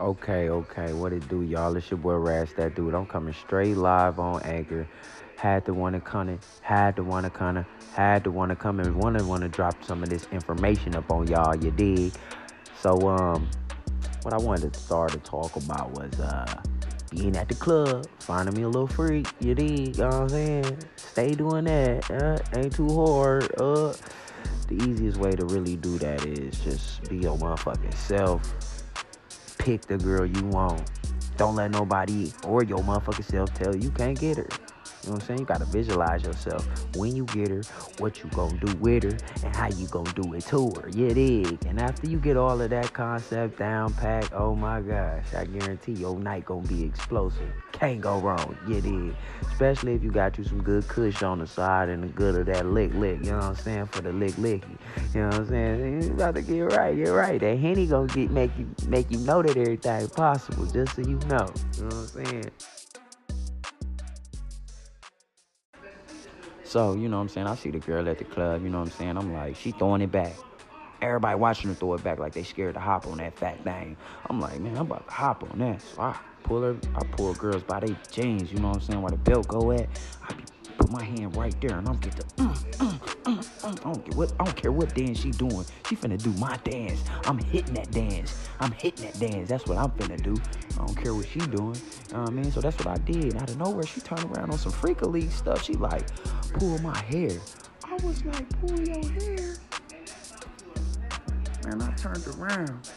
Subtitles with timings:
[0.00, 1.76] Okay, okay, what it do, y'all?
[1.76, 2.94] It's your boy Rass, that dude.
[2.94, 4.86] I'm coming straight live on Anchor.
[5.34, 8.92] Had to want to come had to come in, had to want to come to
[8.92, 11.56] want to drop some of this information up on y'all.
[11.56, 12.12] You dig?
[12.80, 13.50] So, um,
[14.22, 16.62] what I wanted to start to talk about was uh
[17.10, 19.26] being at the club, finding me a little freak.
[19.40, 19.96] You dig?
[19.96, 20.78] You know what I'm saying?
[20.94, 22.08] Stay doing that.
[22.08, 23.50] Uh, ain't too hard.
[23.60, 23.94] Uh,
[24.68, 28.77] the easiest way to really do that is just be your motherfucking self
[29.58, 30.82] pick the girl you want.
[31.36, 34.48] Don't let nobody or your motherfucking self tell you, can't get her.
[35.02, 35.40] You know what I'm saying?
[35.40, 36.66] You gotta visualize yourself
[36.96, 37.62] when you get her,
[37.98, 40.88] what you gonna do with her, and how you gonna do it to her.
[40.90, 41.58] Yeah, dig.
[41.66, 45.92] And after you get all of that concept down packed, oh my gosh, I guarantee
[45.92, 47.50] your night gonna be explosive.
[47.72, 48.56] Can't go wrong.
[48.66, 49.14] Yeah, dig.
[49.42, 52.46] Especially if you got you some good kush on the side and the good of
[52.46, 53.24] that lick lick.
[53.24, 53.86] You know what I'm saying?
[53.86, 54.76] For the lick licky.
[55.14, 56.02] You know what I'm saying?
[56.02, 56.96] You about to get right.
[56.96, 57.40] Get right.
[57.40, 60.66] That henny gonna get make you make you know that everything possible.
[60.66, 61.48] Just so you know.
[61.76, 62.50] You know what I'm saying?
[66.68, 67.46] So, you know what I'm saying?
[67.46, 69.16] I see the girl at the club, you know what I'm saying?
[69.16, 70.34] I'm like, she throwing it back.
[71.00, 73.96] Everybody watching her throw it back like they scared to hop on that fat thing.
[74.28, 75.80] I'm like, man, I'm about to hop on that.
[75.80, 79.00] So I pull her, I pull girls by their jeans, you know what I'm saying?
[79.00, 79.88] Where the belt go at.
[80.22, 80.34] I
[80.76, 83.07] put my hand right there and I'm get the mm, mm.
[83.68, 85.64] I don't care what I don't care what dance she doing.
[85.86, 87.02] She finna do my dance.
[87.24, 88.48] I'm hitting that dance.
[88.60, 89.48] I'm hitting that dance.
[89.48, 90.34] That's what I'm finna do.
[90.74, 91.50] I don't care what she doing.
[91.54, 92.50] You know what I mean?
[92.50, 93.36] So that's what I did.
[93.36, 95.62] Out of nowhere, she turned around on some freak league stuff.
[95.64, 96.06] She like,
[96.54, 97.38] pull my hair.
[97.84, 99.56] I was like, pull your hair.
[101.66, 102.88] Man, I turned around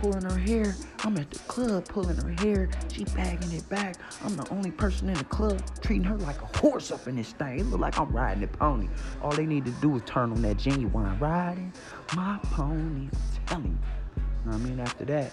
[0.00, 0.74] pulling her hair.
[1.04, 2.68] I'm at the club pulling her hair.
[2.92, 3.96] She bagging it back.
[4.24, 7.32] I'm the only person in the club treating her like a horse up in this
[7.32, 7.60] thing.
[7.60, 8.88] It look like I'm riding a pony.
[9.22, 11.72] All they need to do is turn on that Ginuwine riding
[12.16, 13.08] my pony.
[13.50, 14.80] Know what I mean?
[14.80, 15.32] After that,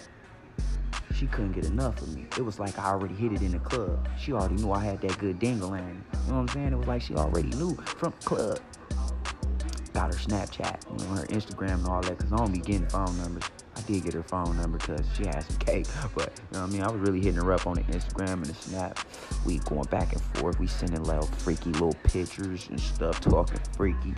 [1.14, 2.26] she couldn't get enough of me.
[2.36, 4.06] It was like I already hit it in the club.
[4.18, 5.82] She already knew I had that good dingle in.
[5.82, 5.88] You
[6.28, 6.72] know what I'm saying?
[6.72, 8.60] It was like she already knew from the club.
[9.94, 12.86] Got her Snapchat, you know, her Instagram and all that, because I don't be getting
[12.88, 13.44] phone numbers.
[13.88, 15.86] Did get her phone number because she had some cake.
[16.14, 16.82] But you know what I mean?
[16.82, 18.98] I was really hitting her up on the Instagram and the Snap.
[19.46, 20.60] We going back and forth.
[20.60, 24.12] We sending little freaky little pictures and stuff, talking freaky.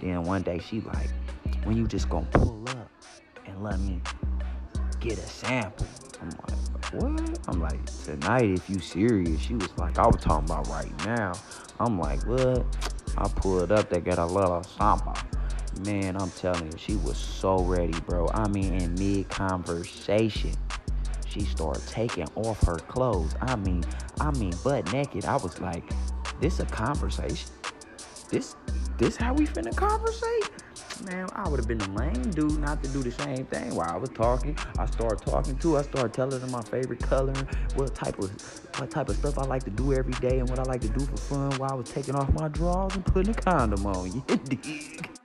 [0.00, 1.10] Then one day she like,
[1.64, 2.88] when you just gonna pull up
[3.46, 4.00] and let me
[5.00, 5.88] get a sample.
[6.22, 7.38] I'm like, what?
[7.48, 9.40] I'm like, tonight if you serious.
[9.40, 11.32] She was like, I was talking about right now.
[11.80, 12.64] I'm like, what?
[13.18, 15.16] I pulled up, they got a little sample.
[15.84, 18.28] Man, I'm telling you, she was so ready, bro.
[18.32, 20.52] I mean, in mid conversation,
[21.28, 23.34] she started taking off her clothes.
[23.42, 23.84] I mean,
[24.20, 25.26] I mean, butt naked.
[25.26, 25.84] I was like,
[26.40, 27.50] this a conversation?
[28.30, 28.56] This,
[28.96, 30.50] this how we finna conversate?
[31.04, 33.90] Man, I would have been the lame dude not to do the same thing while
[33.90, 34.56] I was talking.
[34.78, 35.76] I started talking to.
[35.76, 37.34] I started telling her my favorite color,
[37.74, 38.30] what type of
[38.78, 40.88] what type of stuff I like to do every day, and what I like to
[40.88, 44.10] do for fun while I was taking off my drawers and putting a condom on.
[44.28, 45.15] You dig?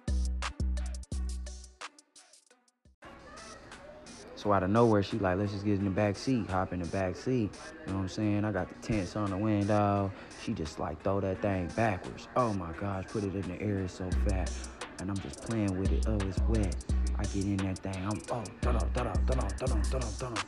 [4.42, 6.80] So out of nowhere, she like, let's just get in the back seat, hop in
[6.80, 7.52] the back seat.
[7.86, 8.44] You know what I'm saying?
[8.44, 10.12] I got the tents on the window.
[10.42, 12.28] She just like throw that thing backwards.
[12.36, 14.68] Oh my gosh, put it in the air so fast.
[15.00, 16.06] And I'm just playing with it.
[16.08, 16.76] Oh, it's wet.
[17.20, 18.04] I get in that thing.
[18.04, 20.42] I'm oh, da da da da da da da da da.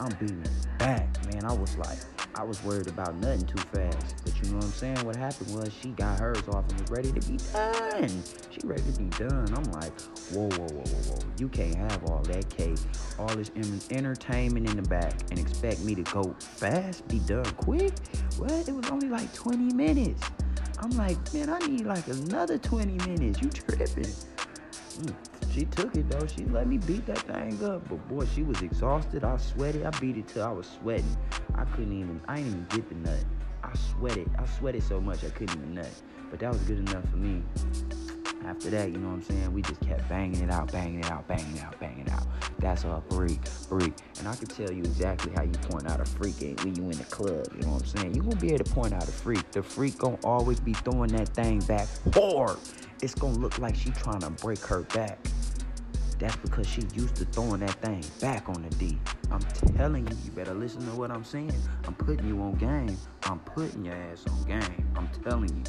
[0.00, 0.42] I'm beating
[0.78, 1.44] back, man.
[1.44, 1.98] I was like,
[2.38, 4.16] I was worried about nothing too fast.
[4.22, 5.06] But you know what I'm saying?
[5.06, 8.22] What happened was she got hers off and was ready to be done.
[8.50, 9.52] She ready to be done.
[9.54, 9.98] I'm like,
[10.32, 11.18] whoa, whoa, whoa, whoa, whoa.
[11.38, 12.78] You can't have all that cake,
[13.18, 13.50] all this
[13.90, 17.92] entertainment in the back, and expect me to go fast, be done quick.
[18.36, 18.68] What?
[18.68, 20.22] It was only like 20 minutes.
[20.78, 23.40] I'm like, man, I need like another 20 minutes.
[23.40, 24.12] You tripping?
[24.96, 25.14] Mm.
[25.52, 26.26] She took it though.
[26.26, 27.88] She let me beat that thing up.
[27.88, 29.24] But boy, she was exhausted.
[29.24, 29.84] I sweated.
[29.84, 31.16] I beat it till I was sweating.
[31.54, 33.24] I couldn't even, I didn't even get the nut.
[33.62, 34.30] I sweated.
[34.38, 35.90] I sweated so much I couldn't even nut.
[36.30, 37.42] But that was good enough for me.
[38.44, 39.52] After that, you know what I'm saying?
[39.52, 42.26] We just kept banging it out, banging it out, banging it out, banging it out.
[42.58, 43.94] That's a freak, freak.
[44.18, 46.98] And I can tell you exactly how you point out a freak when you in
[46.98, 47.46] the club.
[47.54, 48.14] You know what I'm saying?
[48.14, 49.50] You gonna be able to point out a freak.
[49.50, 52.58] The freak gonna always be throwing that thing back hard.
[53.02, 55.18] It's gonna look like she trying to break her back.
[56.18, 58.98] That's because she used to throwing that thing back on the D.
[59.30, 59.40] I'm
[59.76, 61.52] telling you, you better listen to what I'm saying.
[61.84, 62.96] I'm putting you on game.
[63.24, 64.88] I'm putting your ass on game.
[64.96, 65.64] I'm telling you.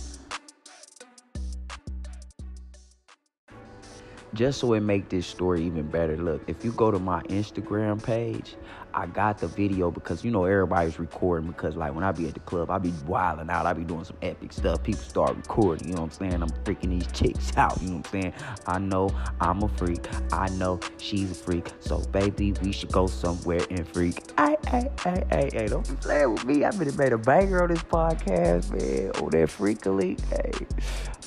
[4.34, 6.18] Just so it make this story even better.
[6.18, 8.56] Look, if you go to my Instagram page,
[8.94, 12.34] I got the video because you know everybody's recording because like when I be at
[12.34, 14.82] the club, I be wilding out, I be doing some epic stuff.
[14.84, 16.42] People start recording, you know what I'm saying?
[16.42, 18.34] I'm freaking these chicks out, you know what I'm saying?
[18.66, 19.10] I know
[19.40, 20.08] I'm a freak.
[20.34, 21.70] I know she's a freak.
[21.80, 24.32] So baby, we should go somewhere and freak.
[24.38, 26.64] Hey, hey, hey, hey, hey, don't be playing with me.
[26.64, 29.12] I been made a banger on this podcast, man.
[29.16, 30.22] Oh, that freak elite.
[30.32, 30.52] Hey,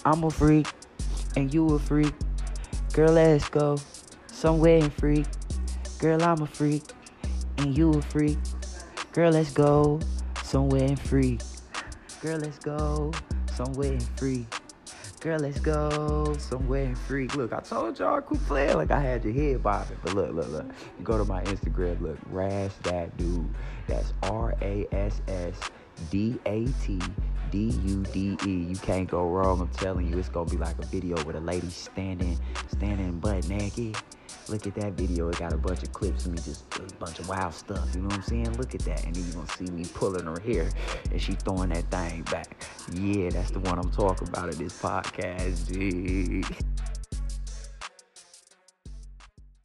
[0.05, 0.67] I'm a freak
[1.37, 2.15] and you a freak.
[2.93, 3.79] Girl, let's go
[4.27, 5.27] somewhere and freak.
[6.01, 6.83] Girl, I'm a freak
[7.59, 8.37] and you a freak.
[9.13, 10.01] Girl, let's go
[10.43, 11.41] somewhere and freak.
[12.21, 13.13] Girl, let's go
[13.55, 14.47] somewhere and freak.
[15.21, 17.37] Girl, let's go somewhere and freak.
[17.37, 19.99] Look, I told y'all I quit playing like I had your head bobbing.
[20.03, 20.67] But look, look, look.
[20.99, 23.49] You go to my Instagram, look, Rass That Dude.
[23.87, 25.55] That's R A S S
[26.11, 26.99] D A T
[27.51, 28.51] D U D E.
[28.51, 29.61] You can't go wrong.
[29.61, 32.39] I'm telling you, it's gonna be like a video with a lady standing,
[32.69, 33.97] standing butt naked.
[34.49, 35.29] Look at that video.
[35.29, 37.89] It got a bunch of clips of me, just a bunch of wild stuff.
[37.95, 38.53] You know what I'm saying?
[38.55, 39.05] Look at that.
[39.05, 40.71] And then you're gonna see me pulling her hair
[41.11, 42.65] and she throwing that thing back.
[42.93, 46.45] Yeah, that's the one I'm talking about in this podcast, G.